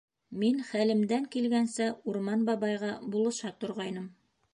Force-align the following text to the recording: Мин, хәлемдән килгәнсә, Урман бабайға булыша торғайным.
Мин, 0.43 0.55
хәлемдән 0.69 1.27
килгәнсә, 1.35 1.89
Урман 2.13 2.47
бабайға 2.47 2.89
булыша 3.17 3.53
торғайным. 3.65 4.09